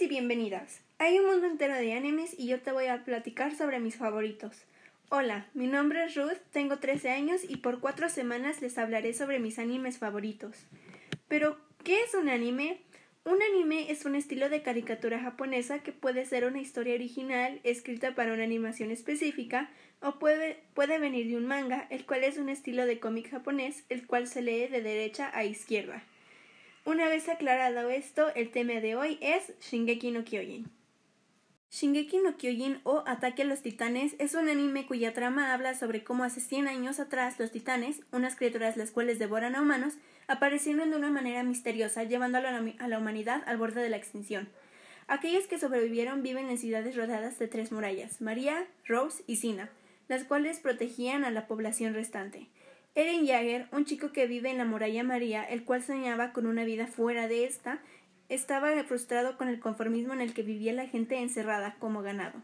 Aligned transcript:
Y 0.00 0.06
bienvenidas. 0.06 0.80
Hay 0.98 1.18
un 1.18 1.26
mundo 1.26 1.46
entero 1.48 1.74
de 1.74 1.92
animes 1.92 2.32
y 2.38 2.46
yo 2.46 2.60
te 2.60 2.70
voy 2.70 2.86
a 2.86 3.04
platicar 3.04 3.56
sobre 3.56 3.80
mis 3.80 3.96
favoritos. 3.96 4.54
Hola, 5.08 5.48
mi 5.54 5.66
nombre 5.66 6.04
es 6.04 6.14
Ruth, 6.14 6.38
tengo 6.52 6.78
13 6.78 7.10
años 7.10 7.40
y 7.48 7.56
por 7.56 7.80
cuatro 7.80 8.08
semanas 8.08 8.62
les 8.62 8.78
hablaré 8.78 9.12
sobre 9.12 9.40
mis 9.40 9.58
animes 9.58 9.98
favoritos. 9.98 10.54
Pero, 11.26 11.58
¿qué 11.82 12.00
es 12.02 12.14
un 12.14 12.28
anime? 12.28 12.78
Un 13.24 13.42
anime 13.42 13.90
es 13.90 14.04
un 14.04 14.14
estilo 14.14 14.48
de 14.48 14.62
caricatura 14.62 15.18
japonesa 15.18 15.80
que 15.80 15.92
puede 15.92 16.26
ser 16.26 16.44
una 16.44 16.60
historia 16.60 16.94
original 16.94 17.58
escrita 17.64 18.14
para 18.14 18.32
una 18.32 18.44
animación 18.44 18.92
específica 18.92 19.68
o 20.00 20.20
puede, 20.20 20.62
puede 20.74 21.00
venir 21.00 21.26
de 21.26 21.36
un 21.36 21.46
manga, 21.46 21.88
el 21.90 22.06
cual 22.06 22.22
es 22.22 22.38
un 22.38 22.50
estilo 22.50 22.86
de 22.86 23.00
cómic 23.00 23.30
japonés, 23.30 23.84
el 23.88 24.06
cual 24.06 24.28
se 24.28 24.42
lee 24.42 24.68
de 24.68 24.80
derecha 24.80 25.28
a 25.34 25.44
izquierda. 25.44 26.04
Una 26.88 27.10
vez 27.10 27.28
aclarado 27.28 27.90
esto, 27.90 28.34
el 28.34 28.50
tema 28.50 28.80
de 28.80 28.96
hoy 28.96 29.18
es 29.20 29.52
Shingeki 29.60 30.10
no 30.10 30.24
Kyojin. 30.24 30.70
Shingeki 31.70 32.16
no 32.16 32.38
Kyojin 32.38 32.80
o 32.84 33.04
Ataque 33.06 33.42
a 33.42 33.44
los 33.44 33.60
Titanes 33.60 34.14
es 34.18 34.32
un 34.32 34.48
anime 34.48 34.86
cuya 34.86 35.12
trama 35.12 35.52
habla 35.52 35.74
sobre 35.74 36.02
cómo 36.02 36.24
hace 36.24 36.40
100 36.40 36.66
años 36.66 36.98
atrás 36.98 37.38
los 37.38 37.50
titanes, 37.50 38.00
unas 38.10 38.36
criaturas 38.36 38.78
las 38.78 38.90
cuales 38.90 39.18
devoran 39.18 39.54
a 39.54 39.60
humanos, 39.60 39.98
aparecieron 40.28 40.88
de 40.88 40.96
una 40.96 41.10
manera 41.10 41.42
misteriosa, 41.42 42.04
llevando 42.04 42.38
a 42.38 42.40
la, 42.40 42.98
humanidad 42.98 43.42
al 43.44 43.58
borde 43.58 43.82
de 43.82 43.90
la 43.90 43.98
extinción. 43.98 44.48
Aquellos 45.08 45.46
que 45.46 45.58
sobrevivieron 45.58 46.22
viven 46.22 46.48
en 46.48 46.56
ciudades 46.56 46.96
rodeadas 46.96 47.38
de 47.38 47.48
tres 47.48 47.70
murallas, 47.70 48.22
María, 48.22 48.66
Rose 48.86 49.22
y 49.26 49.36
Sina, 49.36 49.68
las 50.08 50.24
cuales 50.24 50.58
protegían 50.60 51.26
a 51.26 51.30
la 51.30 51.48
población 51.48 51.92
restante. 51.92 52.48
Eren 52.98 53.28
Jaeger, 53.28 53.68
un 53.70 53.84
chico 53.84 54.10
que 54.10 54.26
vive 54.26 54.50
en 54.50 54.58
la 54.58 54.64
muralla 54.64 55.04
María, 55.04 55.44
el 55.44 55.62
cual 55.62 55.84
soñaba 55.84 56.32
con 56.32 56.48
una 56.48 56.64
vida 56.64 56.88
fuera 56.88 57.28
de 57.28 57.44
esta, 57.44 57.78
estaba 58.28 58.72
frustrado 58.82 59.38
con 59.38 59.46
el 59.46 59.60
conformismo 59.60 60.14
en 60.14 60.20
el 60.20 60.34
que 60.34 60.42
vivía 60.42 60.72
la 60.72 60.88
gente 60.88 61.16
encerrada 61.16 61.76
como 61.78 62.02
ganado. 62.02 62.42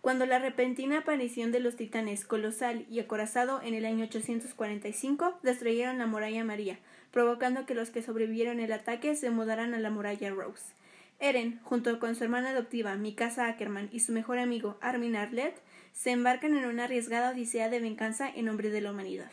Cuando 0.00 0.24
la 0.24 0.38
repentina 0.38 1.00
aparición 1.00 1.52
de 1.52 1.60
los 1.60 1.76
titanes 1.76 2.24
colosal 2.24 2.86
y 2.90 2.98
acorazado 3.00 3.60
en 3.60 3.74
el 3.74 3.84
año 3.84 4.04
845 4.04 5.40
destruyeron 5.42 5.98
la 5.98 6.06
muralla 6.06 6.44
María, 6.44 6.78
provocando 7.10 7.66
que 7.66 7.74
los 7.74 7.90
que 7.90 8.00
sobrevivieron 8.00 8.60
el 8.60 8.72
ataque 8.72 9.14
se 9.16 9.28
mudaran 9.28 9.74
a 9.74 9.80
la 9.80 9.90
muralla 9.90 10.30
Rose. 10.30 10.72
Eren, 11.20 11.60
junto 11.62 12.00
con 12.00 12.16
su 12.16 12.24
hermana 12.24 12.52
adoptiva 12.52 12.96
Mikasa 12.96 13.48
Ackerman 13.48 13.90
y 13.92 14.00
su 14.00 14.12
mejor 14.12 14.38
amigo 14.38 14.78
Armin 14.80 15.14
Arlet, 15.14 15.60
se 15.92 16.10
embarcan 16.10 16.56
en 16.56 16.64
una 16.64 16.84
arriesgada 16.84 17.32
odisea 17.32 17.68
de 17.68 17.80
venganza 17.80 18.30
en 18.34 18.46
nombre 18.46 18.70
de 18.70 18.80
la 18.80 18.90
humanidad. 18.90 19.30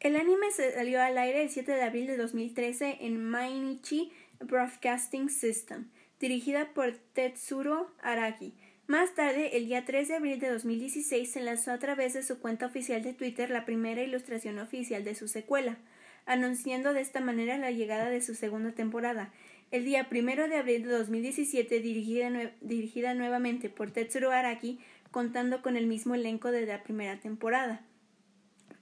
El 0.00 0.14
anime 0.14 0.46
salió 0.52 1.02
al 1.02 1.18
aire 1.18 1.42
el 1.42 1.50
7 1.50 1.72
de 1.72 1.82
abril 1.82 2.06
de 2.06 2.16
2013 2.16 2.98
en 3.00 3.20
Mainichi 3.20 4.12
Broadcasting 4.38 5.28
System, 5.28 5.88
dirigida 6.20 6.72
por 6.72 6.92
Tetsuro 7.14 7.92
Araki. 8.00 8.54
Más 8.86 9.16
tarde, 9.16 9.56
el 9.56 9.66
día 9.66 9.84
3 9.84 10.06
de 10.06 10.14
abril 10.14 10.38
de 10.38 10.50
2016, 10.50 11.32
se 11.32 11.40
lanzó 11.40 11.72
a 11.72 11.80
través 11.80 12.14
de 12.14 12.22
su 12.22 12.38
cuenta 12.38 12.66
oficial 12.66 13.02
de 13.02 13.12
Twitter 13.12 13.50
la 13.50 13.64
primera 13.64 14.00
ilustración 14.00 14.60
oficial 14.60 15.02
de 15.02 15.16
su 15.16 15.26
secuela, 15.26 15.78
anunciando 16.26 16.92
de 16.92 17.00
esta 17.00 17.20
manera 17.20 17.58
la 17.58 17.72
llegada 17.72 18.08
de 18.08 18.20
su 18.20 18.36
segunda 18.36 18.70
temporada. 18.70 19.32
El 19.72 19.84
día 19.84 20.06
1 20.08 20.48
de 20.48 20.56
abril 20.56 20.84
de 20.84 20.90
2017, 20.90 21.80
dirigida, 21.80 22.52
dirigida 22.60 23.14
nuevamente 23.14 23.68
por 23.68 23.90
Tetsuro 23.90 24.30
Araki, 24.30 24.78
contando 25.10 25.60
con 25.60 25.76
el 25.76 25.88
mismo 25.88 26.14
elenco 26.14 26.52
de 26.52 26.66
la 26.66 26.84
primera 26.84 27.18
temporada. 27.18 27.84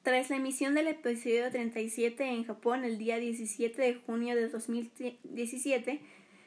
Tras 0.07 0.31
la 0.31 0.37
emisión 0.37 0.77
del 0.77 0.87
episodio 0.87 1.51
37 1.51 2.29
en 2.29 2.45
Japón 2.45 2.85
el 2.85 2.97
día 2.97 3.19
17 3.19 3.83
de 3.83 3.95
junio 4.07 4.37
de 4.37 4.49
2017, 4.49 6.01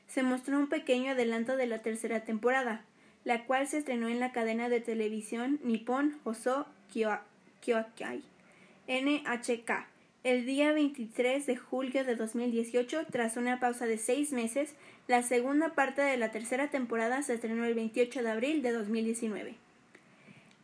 se 0.07 0.23
mostró 0.23 0.57
un 0.57 0.69
pequeño 0.69 1.11
adelanto 1.11 1.57
de 1.57 1.67
la 1.67 1.81
tercera 1.81 2.23
temporada, 2.23 2.85
la 3.25 3.43
cual 3.43 3.67
se 3.67 3.79
estrenó 3.79 4.07
en 4.07 4.21
la 4.21 4.31
cadena 4.31 4.69
de 4.69 4.79
televisión 4.79 5.59
Nippon 5.61 6.21
Hoso 6.23 6.67
Kyokai 6.93 8.23
NHK 8.87 9.71
el 10.23 10.45
día 10.45 10.71
23 10.71 11.45
de 11.45 11.57
julio 11.57 12.05
de 12.05 12.15
2018, 12.15 13.07
tras 13.11 13.35
una 13.35 13.59
pausa 13.59 13.85
de 13.87 13.97
seis 13.97 14.31
meses, 14.31 14.73
la 15.09 15.21
segunda 15.21 15.73
parte 15.73 16.01
de 16.01 16.15
la 16.15 16.31
tercera 16.31 16.69
temporada 16.69 17.21
se 17.23 17.33
estrenó 17.33 17.65
el 17.65 17.73
28 17.73 18.23
de 18.23 18.31
abril 18.31 18.61
de 18.61 18.71
2019. 18.71 19.68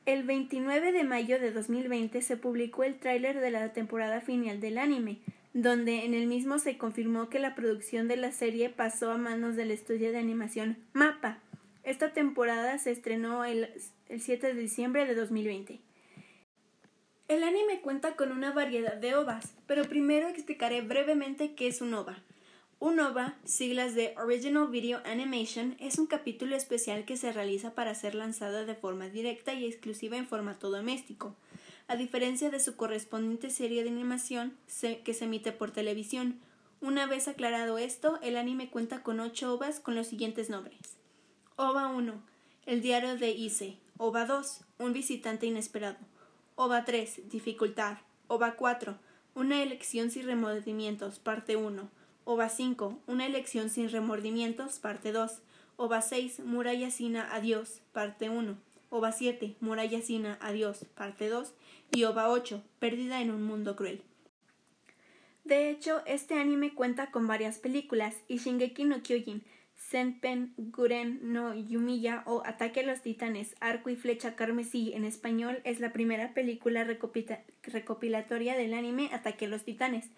El 0.06 0.22
29 0.22 0.92
de 0.92 1.04
mayo 1.04 1.40
de 1.40 1.52
2020 1.52 2.22
se 2.22 2.38
publicó 2.38 2.84
el 2.84 3.00
tráiler 3.00 3.40
de 3.40 3.50
la 3.50 3.74
temporada 3.74 4.22
final 4.22 4.60
del 4.60 4.78
anime, 4.78 5.18
donde 5.54 6.06
en 6.06 6.14
el 6.14 6.28
mismo 6.28 6.60
se 6.60 6.78
confirmó 6.78 7.28
que 7.28 7.40
la 7.40 7.56
producción 7.56 8.08
de 8.08 8.16
la 8.16 8.32
serie 8.32 8.70
pasó 8.70 9.12
a 9.12 9.18
manos 9.18 9.56
del 9.56 9.72
estudio 9.72 10.12
de 10.12 10.20
animación 10.20 10.78
MAPA. 10.94 11.40
Esta 11.84 12.14
temporada 12.14 12.78
se 12.78 12.92
estrenó 12.92 13.46
el, 13.46 13.68
el 14.08 14.22
7 14.22 14.54
de 14.54 14.62
diciembre 14.62 15.08
de 15.08 15.16
2020. 15.16 15.80
El 17.28 17.44
anime 17.44 17.82
cuenta 17.82 18.16
con 18.16 18.32
una 18.32 18.52
variedad 18.52 18.98
de 18.98 19.16
ovas, 19.16 19.56
pero 19.66 19.86
primero 19.86 20.28
explicaré 20.28 20.82
brevemente 20.82 21.56
qué 21.56 21.68
es 21.68 21.82
un 21.82 21.96
OVA. 21.96 22.22
Un 22.80 23.00
OVA, 23.00 23.36
siglas 23.46 23.96
de 23.96 24.14
Original 24.18 24.68
Video 24.68 25.02
Animation, 25.06 25.78
es 25.80 25.98
un 25.98 26.08
capítulo 26.08 26.58
especial 26.58 27.06
que 27.06 27.16
se 27.16 27.32
realiza 27.32 27.74
para 27.74 27.96
ser 27.96 28.16
lanzado 28.16 28.66
de 28.66 28.76
forma 28.76 29.08
directa 29.08 29.54
y 29.54 29.66
exclusiva 29.66 30.18
en 30.18 30.28
formato 30.28 30.70
doméstico, 30.70 31.36
a 31.88 31.96
diferencia 31.96 32.50
de 32.50 32.60
su 32.60 32.76
correspondiente 32.76 33.50
serie 33.50 33.84
de 33.84 33.90
animación 33.90 34.58
que 35.06 35.14
se 35.14 35.24
emite 35.24 35.54
por 35.54 35.72
televisión. 35.72 36.42
Una 36.82 37.08
vez 37.08 37.30
aclarado 37.30 37.78
esto, 37.78 38.20
el 38.22 38.36
anime 38.36 38.70
cuenta 38.70 39.04
con 39.04 39.22
ocho 39.22 39.54
OVAs 39.54 39.80
con 39.80 39.96
los 39.96 40.08
siguientes 40.08 40.50
nombres. 40.50 40.98
OVA 41.56 41.88
1. 41.88 42.14
El 42.66 42.82
diario 42.82 43.16
de 43.16 43.32
Ise. 43.32 43.78
OVA 43.98 44.26
2. 44.26 44.62
Un 44.80 44.92
visitante 44.92 45.46
inesperado. 45.46 45.98
OVA 46.56 46.84
3. 46.84 47.30
Dificultad. 47.30 48.00
OVA 48.28 48.58
4. 48.58 48.98
Una 49.34 49.64
elección 49.64 50.12
sin 50.12 50.26
remordimientos. 50.26 51.20
Parte 51.20 51.56
1. 51.56 51.90
OVA 52.28 52.50
5, 52.50 53.04
Una 53.06 53.28
elección 53.28 53.70
sin 53.70 53.92
remordimientos, 53.92 54.80
parte 54.80 55.12
2. 55.12 55.44
OVA 55.76 56.02
6, 56.02 56.40
Muralla 56.40 56.90
Sina, 56.90 57.30
adiós, 57.32 57.82
parte 57.92 58.32
1. 58.32 58.58
OVA 58.90 59.12
7, 59.12 59.56
Muralla 59.60 60.02
Sina, 60.02 60.40
adiós, 60.42 60.86
parte 60.96 61.30
2. 61.30 61.54
Y 61.92 62.04
OVA 62.06 62.32
8, 62.32 62.64
Perdida 62.80 63.22
en 63.22 63.30
un 63.30 63.44
mundo 63.44 63.76
cruel. 63.76 64.02
De 65.44 65.70
hecho, 65.70 66.02
este 66.08 66.40
anime 66.40 66.74
cuenta 66.74 67.12
con 67.12 67.28
varias 67.28 67.60
películas, 67.60 68.16
y 68.28 68.38
Shingeki 68.38 68.86
no 68.86 69.04
Kyojin, 69.04 69.44
Senpen 69.76 70.56
Guren 70.58 71.20
no 71.32 71.54
Yumiya 71.54 72.24
o 72.26 72.42
Ataque 72.44 72.80
a 72.80 72.84
los 72.88 73.04
Titanes, 73.04 73.56
Arco 73.60 73.92
y 73.92 73.96
Flecha 73.96 74.36
Carmesí 74.36 74.94
en 74.94 75.06
español 75.06 75.62
es 75.64 75.80
la 75.80 75.94
primera 75.94 76.34
película 76.34 76.88
recopilatoria 77.62 78.56
del 78.56 78.74
anime 78.74 79.12
Ataque 79.14 79.46
a 79.46 79.50
los 79.50 79.64
Titanes 79.64 80.10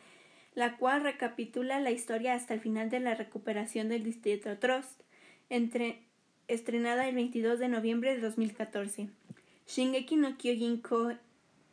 la 0.57 0.75
cual 0.75 1.03
recapitula 1.03 1.79
la 1.79 1.91
historia 1.91 2.33
hasta 2.33 2.55
el 2.55 2.59
final 2.59 2.89
de 2.89 2.99
la 2.99 3.13
recuperación 3.13 3.89
del 3.89 4.03
Distrito 4.03 4.57
Trust, 4.57 5.01
entre, 5.51 5.99
estrenada 6.47 7.07
el 7.07 7.13
22 7.13 7.59
de 7.59 7.67
noviembre 7.67 8.15
de 8.15 8.21
2014. 8.21 9.07
Shingeki 9.67 10.15
no 10.15 10.35
Kyojin 10.35 10.81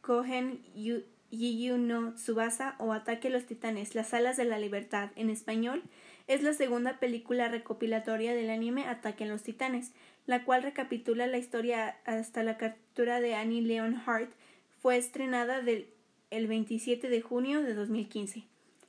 Kohen 0.02 0.60
Yiyu 1.30 1.78
no 1.78 2.12
Tsubasa 2.12 2.76
o 2.78 2.92
Ataque 2.92 3.28
a 3.28 3.30
los 3.30 3.46
Titanes, 3.46 3.94
las 3.94 4.12
alas 4.12 4.36
de 4.36 4.44
la 4.44 4.58
libertad, 4.58 5.12
en 5.16 5.30
español, 5.30 5.82
es 6.26 6.42
la 6.42 6.52
segunda 6.52 6.98
película 6.98 7.48
recopilatoria 7.48 8.34
del 8.34 8.50
anime 8.50 8.86
Ataque 8.86 9.24
a 9.24 9.28
los 9.28 9.44
Titanes, 9.44 9.92
la 10.26 10.44
cual 10.44 10.62
recapitula 10.62 11.26
la 11.26 11.38
historia 11.38 11.96
hasta 12.04 12.42
la 12.42 12.58
captura 12.58 13.22
de 13.22 13.34
Annie 13.34 13.62
Leonhardt, 13.62 14.30
fue 14.82 14.98
estrenada 14.98 15.62
el 16.30 16.46
27 16.46 17.08
de 17.08 17.22
junio 17.22 17.62
de 17.62 17.72
2015. 17.72 18.44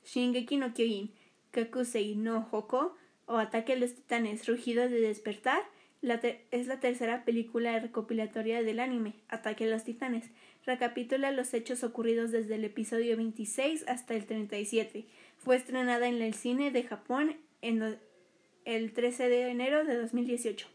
Shingeki 0.06 0.56
no 0.56 0.72
Kyojin, 0.72 1.10
Kakusei 1.50 2.14
no 2.14 2.48
Hoko 2.50 2.96
o 3.26 3.36
Ataque 3.36 3.74
a 3.74 3.76
los 3.76 3.94
Titanes, 3.94 4.46
Rugidos 4.46 4.90
de 4.90 5.00
Despertar, 5.00 5.62
es 6.02 6.66
la 6.68 6.80
tercera 6.80 7.24
película 7.24 7.78
recopilatoria 7.80 8.62
del 8.62 8.80
anime, 8.80 9.14
Ataque 9.28 9.64
a 9.64 9.68
los 9.68 9.84
Titanes. 9.84 10.30
Recapitula 10.64 11.32
los 11.32 11.52
hechos 11.54 11.82
ocurridos 11.82 12.30
desde 12.30 12.54
el 12.54 12.64
episodio 12.64 13.16
26 13.16 13.84
hasta 13.88 14.14
el 14.14 14.26
37. 14.26 15.06
Fue 15.38 15.56
estrenada 15.56 16.08
en 16.08 16.22
el 16.22 16.34
cine 16.34 16.70
de 16.70 16.84
Japón 16.84 17.36
el 17.60 18.92
13 18.92 19.28
de 19.28 19.50
enero 19.50 19.84
de 19.84 19.96
2018. 19.96 20.68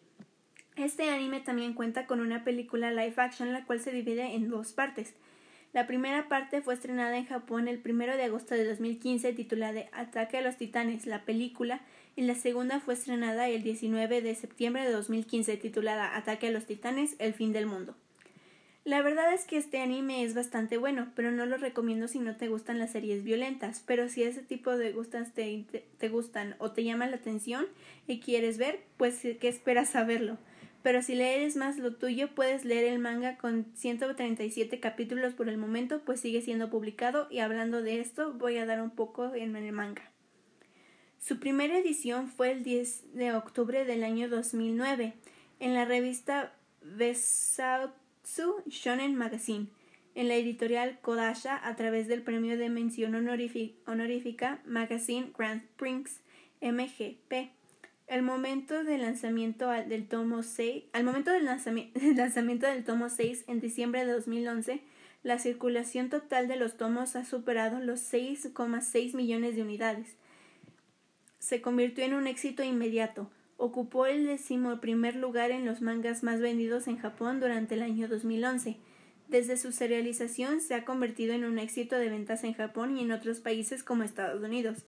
Este 0.75 1.09
anime 1.09 1.41
también 1.41 1.73
cuenta 1.73 2.07
con 2.07 2.19
una 2.19 2.43
película 2.43 2.91
live 2.91 3.13
action 3.17 3.53
la 3.53 3.65
cual 3.65 3.79
se 3.79 3.91
divide 3.91 4.35
en 4.35 4.49
dos 4.49 4.73
partes. 4.73 5.13
La 5.73 5.87
primera 5.87 6.27
parte 6.27 6.61
fue 6.61 6.73
estrenada 6.73 7.17
en 7.17 7.25
Japón 7.25 7.69
el 7.69 7.81
1 7.83 8.17
de 8.17 8.23
agosto 8.23 8.55
de 8.55 8.65
2015 8.65 9.31
titulada 9.31 9.85
Ataque 9.93 10.37
a 10.37 10.41
los 10.41 10.57
Titanes, 10.57 11.05
la 11.05 11.23
película, 11.23 11.79
y 12.17 12.23
la 12.23 12.35
segunda 12.35 12.81
fue 12.81 12.93
estrenada 12.93 13.47
el 13.47 13.63
19 13.63 14.21
de 14.21 14.35
septiembre 14.35 14.83
de 14.83 14.91
2015 14.91 15.55
titulada 15.55 16.17
Ataque 16.17 16.47
a 16.47 16.51
los 16.51 16.65
Titanes, 16.65 17.15
el 17.19 17.33
fin 17.33 17.53
del 17.53 17.67
mundo. 17.67 17.95
La 18.83 19.01
verdad 19.01 19.31
es 19.33 19.45
que 19.45 19.57
este 19.57 19.79
anime 19.79 20.23
es 20.23 20.33
bastante 20.33 20.77
bueno, 20.77 21.09
pero 21.15 21.31
no 21.31 21.45
lo 21.45 21.57
recomiendo 21.57 22.09
si 22.09 22.19
no 22.19 22.35
te 22.35 22.49
gustan 22.49 22.79
las 22.79 22.91
series 22.91 23.23
violentas. 23.23 23.83
Pero 23.85 24.09
si 24.09 24.23
ese 24.23 24.41
tipo 24.41 24.75
de 24.75 24.91
gustas 24.91 25.33
te, 25.33 25.65
te, 25.99 26.09
gustan 26.09 26.55
o 26.57 26.71
te 26.71 26.83
llama 26.83 27.05
la 27.05 27.17
atención 27.17 27.67
y 28.07 28.19
quieres 28.19 28.57
ver, 28.57 28.79
pues 28.97 29.19
¿qué 29.21 29.47
esperas 29.47 29.95
a 29.95 30.03
verlo? 30.03 30.39
Pero 30.83 31.03
si 31.03 31.15
lees 31.15 31.55
más 31.55 31.77
lo 31.77 31.95
tuyo, 31.95 32.33
puedes 32.33 32.65
leer 32.65 32.85
el 32.85 32.99
manga 32.99 33.37
con 33.37 33.65
137 33.75 34.79
capítulos 34.79 35.33
por 35.33 35.47
el 35.47 35.57
momento, 35.57 36.01
pues 36.03 36.19
sigue 36.19 36.41
siendo 36.41 36.69
publicado 36.69 37.27
y 37.29 37.39
hablando 37.39 37.81
de 37.81 37.99
esto 37.99 38.33
voy 38.33 38.57
a 38.57 38.65
dar 38.65 38.81
un 38.81 38.89
poco 38.89 39.35
en 39.35 39.55
el 39.55 39.71
manga. 39.71 40.11
Su 41.19 41.39
primera 41.39 41.77
edición 41.77 42.29
fue 42.29 42.51
el 42.51 42.63
10 42.63 43.13
de 43.13 43.33
octubre 43.33 43.85
del 43.85 44.03
año 44.03 44.27
2009 44.27 45.13
en 45.59 45.73
la 45.75 45.85
revista 45.85 46.55
Besatsu 46.81 48.63
Shonen 48.65 49.15
Magazine, 49.15 49.67
en 50.15 50.27
la 50.27 50.35
editorial 50.35 50.99
Kodasha 51.01 51.59
a 51.63 51.75
través 51.75 52.07
del 52.07 52.23
premio 52.23 52.57
de 52.57 52.69
mención 52.69 53.13
honorífica 53.13 54.61
Magazine 54.65 55.31
Grand 55.37 55.61
Prix 55.77 56.21
MGP. 56.59 57.60
Momento 58.31 58.83
del 58.85 59.01
lanzamiento 59.01 59.69
del 59.69 60.07
tomo 60.07 60.41
6, 60.41 60.85
al 60.93 61.03
momento 61.03 61.31
del, 61.31 61.43
lanzamiento 61.43 62.65
del 62.65 62.85
tomo 62.85 63.09
6 63.09 63.43
en 63.47 63.59
diciembre 63.59 64.05
de 64.05 64.13
2011, 64.13 64.79
la 65.21 65.37
circulación 65.37 66.09
total 66.09 66.47
de 66.47 66.55
los 66.55 66.77
tomos 66.77 67.17
ha 67.17 67.25
superado 67.25 67.81
los 67.81 67.99
6,6 67.99 69.15
millones 69.15 69.57
de 69.57 69.63
unidades. 69.63 70.15
Se 71.39 71.61
convirtió 71.61 72.05
en 72.05 72.13
un 72.13 72.25
éxito 72.25 72.63
inmediato, 72.63 73.29
ocupó 73.57 74.05
el 74.05 74.39
primer 74.79 75.17
lugar 75.17 75.51
en 75.51 75.65
los 75.65 75.81
mangas 75.81 76.23
más 76.23 76.39
vendidos 76.39 76.87
en 76.87 76.97
Japón 76.99 77.41
durante 77.41 77.75
el 77.75 77.81
año 77.81 78.07
2011. 78.07 78.77
Desde 79.27 79.57
su 79.57 79.73
serialización 79.73 80.61
se 80.61 80.75
ha 80.75 80.85
convertido 80.85 81.33
en 81.33 81.43
un 81.43 81.59
éxito 81.59 81.97
de 81.97 82.07
ventas 82.07 82.45
en 82.45 82.53
Japón 82.53 82.97
y 82.97 83.01
en 83.01 83.11
otros 83.11 83.41
países 83.41 83.83
como 83.83 84.03
Estados 84.03 84.41
Unidos. 84.41 84.85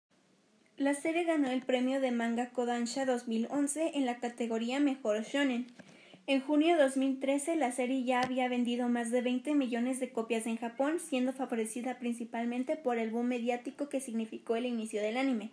La 0.83 0.95
serie 0.95 1.23
ganó 1.23 1.49
el 1.49 1.63
premio 1.63 2.01
de 2.01 2.11
manga 2.11 2.51
Kodansha 2.51 3.07
2011 3.07 3.93
en 3.95 4.05
la 4.05 4.17
categoría 4.17 4.81
Mejor 4.81 5.23
Shonen. 5.23 5.69
En 6.27 6.41
junio 6.41 6.75
de 6.75 6.83
2013 6.83 7.55
la 7.55 7.71
serie 7.71 8.03
ya 8.03 8.21
había 8.21 8.49
vendido 8.49 8.89
más 8.89 9.13
de 9.13 9.23
20 9.23 9.55
millones 9.55 10.01
de 10.01 10.11
copias 10.11 10.45
en 10.45 10.57
Japón, 10.57 10.99
siendo 10.99 11.33
favorecida 11.33 12.01
principalmente 12.01 12.75
por 12.75 12.99
el 12.99 13.11
boom 13.11 13.29
mediático 13.29 13.89
que 13.89 14.01
significó 14.01 14.57
el 14.57 14.67
inicio 14.67 15.01
del 15.01 15.19
anime. 15.19 15.51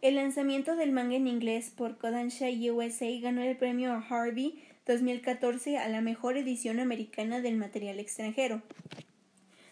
El 0.00 0.16
lanzamiento 0.16 0.74
del 0.74 0.90
manga 0.90 1.14
en 1.14 1.28
inglés 1.28 1.70
por 1.70 1.96
Kodansha 1.96 2.48
USA 2.48 3.06
ganó 3.20 3.42
el 3.42 3.56
premio 3.56 4.02
Harvey 4.10 4.60
2014 4.88 5.78
a 5.78 5.88
la 5.88 6.00
mejor 6.00 6.36
edición 6.36 6.80
americana 6.80 7.40
del 7.40 7.58
material 7.58 8.00
extranjero. 8.00 8.60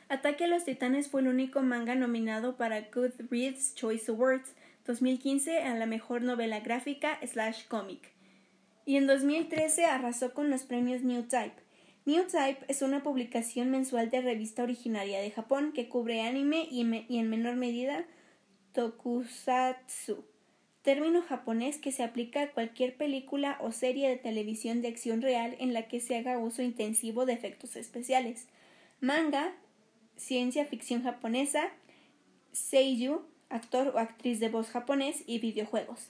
Ataque 0.09 0.45
a 0.45 0.47
los 0.47 0.65
Titanes 0.65 1.09
fue 1.09 1.23
el 1.23 1.29
único 1.29 1.61
manga 1.61 1.97
nominado 1.97 2.57
para 2.57 2.83
Goodreads 2.83 3.75
Choice 3.75 4.11
Awards 4.13 4.55
2015 4.87 5.59
a 5.59 5.75
la 5.77 5.87
mejor 5.87 6.23
novela 6.23 6.61
gráfica 6.61 7.19
slash 7.27 7.67
cómic. 7.69 8.13
Y 8.87 8.97
en 8.97 9.07
2013 9.07 9.85
arrasó 9.85 10.33
con 10.35 10.51
los 10.51 10.63
premios 10.63 11.03
New 11.03 11.25
Type. 11.25 11.63
New 12.07 12.25
Type 12.27 12.65
es 12.69 12.83
una 12.83 13.03
publicación 13.03 13.71
mensual 13.71 14.11
de 14.11 14.23
revista 14.23 14.63
originaria 14.63 15.21
de 15.21 15.31
Japón 15.31 15.73
que 15.73 15.89
cubre 15.89 16.23
anime 16.23 16.67
y, 16.71 16.81
en 16.81 17.31
menor 17.31 17.57
medida 17.57 18.07
tokusatsu, 18.73 20.25
término 20.83 21.23
japonés 21.23 21.79
que 21.79 21.93
se 21.93 22.03
aplica 22.03 22.43
a 22.43 22.51
cualquier 22.53 22.97
película 22.97 23.59
o 23.61 23.71
serie 23.71 24.09
de 24.09 24.17
televisión 24.17 24.81
de 24.81 24.89
acción 24.89 25.21
real 25.21 25.57
en 25.59 25.75
la 25.75 25.89
que 25.89 26.01
se 26.01 26.17
haga 26.17 26.39
uso 26.39 26.63
intensivo 26.63 27.27
de 27.27 27.35
efectos 27.35 27.77
especiales. 27.77 28.49
Manga, 29.01 29.55
ciencia 30.17 30.65
ficción 30.65 31.03
japonesa, 31.03 31.71
seiyuu, 32.53 33.23
actor 33.51 33.93
o 33.95 33.99
actriz 33.99 34.41
de 34.41 34.49
voz 34.49 34.69
japonés 34.71 35.23
y 35.27 35.39
videojuegos. 35.39 36.09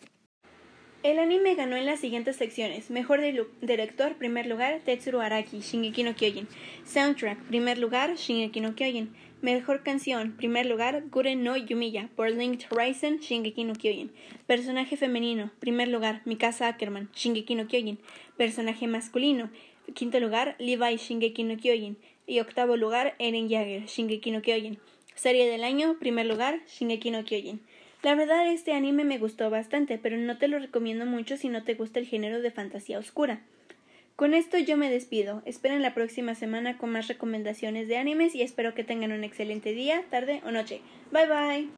El 1.03 1.19
anime 1.19 1.55
ganó 1.55 1.77
en 1.77 1.87
las 1.87 2.01
siguientes 2.01 2.37
secciones: 2.37 2.91
Mejor 2.91 3.21
director, 3.63 4.17
primer 4.17 4.47
lugar, 4.47 4.81
Tetsuro 4.85 5.23
Araki, 5.23 5.61
Shingeki 5.61 6.03
no 6.03 6.15
Kyojin. 6.15 6.47
Soundtrack, 6.85 7.43
primer 7.45 7.79
lugar, 7.79 8.17
Shingeki 8.17 8.61
no 8.61 8.75
Kyojin. 8.75 9.15
Mejor 9.41 9.83
canción, 9.83 10.37
primer 10.37 10.67
lugar, 10.67 11.05
Guren 11.11 11.43
no 11.43 11.57
Yumiya, 11.57 12.11
por 12.15 12.31
Linked 12.31 12.67
Horizon, 12.71 13.21
Shingeki 13.21 13.65
no 13.65 13.73
Kyojin. 13.73 14.13
Personaje 14.47 14.99
femenino, 14.99 15.51
primer 15.59 15.89
lugar, 15.89 16.21
Mikasa 16.27 16.69
Ackerman, 16.69 17.09
Shingeki 17.15 17.55
no 17.55 17.67
Kyojin. 17.67 17.99
Personaje 18.37 18.87
masculino, 18.87 19.49
quinto 19.95 20.21
lugar, 20.21 20.57
Levi, 20.59 20.99
Shingeki 20.99 21.45
no 21.45 21.57
Kyojin. 21.57 21.97
Y 22.27 22.41
octavo 22.41 22.77
lugar, 22.77 23.15
Eren 23.19 23.49
Jaeger, 23.49 23.87
Shingeki 23.87 24.33
no 24.33 24.43
Kyojin. 24.43 24.79
Serie 25.21 25.51
del 25.51 25.65
año, 25.65 25.99
primer 25.99 26.25
lugar, 26.25 26.61
Shingeki 26.67 27.11
no 27.11 27.27
Kyojin. 27.27 27.61
La 28.03 28.15
verdad 28.15 28.51
este 28.51 28.73
anime 28.73 29.05
me 29.05 29.19
gustó 29.19 29.51
bastante, 29.51 29.99
pero 29.99 30.17
no 30.17 30.39
te 30.39 30.49
lo 30.49 30.59
recomiendo 30.59 31.05
mucho 31.05 31.37
si 31.37 31.51
no 31.51 31.63
te 31.63 31.75
gusta 31.75 31.99
el 31.99 32.07
género 32.07 32.41
de 32.41 32.51
fantasía 32.51 32.99
oscura. 32.99 33.43
Con 34.17 34.33
esto 34.33 34.57
yo 34.57 34.79
me 34.79 34.91
despido. 34.91 35.43
Esperen 35.45 35.83
la 35.83 35.93
próxima 35.93 36.35
semana 36.35 36.79
con 36.79 36.89
más 36.89 37.07
recomendaciones 37.07 37.87
de 37.87 37.99
animes 37.99 38.35
y 38.35 38.41
espero 38.41 38.73
que 38.73 38.83
tengan 38.83 39.13
un 39.13 39.23
excelente 39.23 39.75
día, 39.75 40.05
tarde 40.09 40.41
o 40.47 40.53
noche. 40.53 40.81
Bye 41.13 41.27
bye. 41.27 41.69